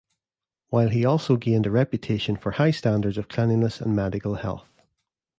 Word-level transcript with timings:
While 0.69 0.89
he 0.89 1.05
also 1.05 1.37
gained 1.37 1.67
a 1.67 1.69
reputation 1.69 2.35
for 2.35 2.53
high 2.53 2.71
standards 2.71 3.19
of 3.19 3.27
cleanliness 3.27 3.79
and 3.79 3.95
medical 3.95 4.33
health. 4.33 4.67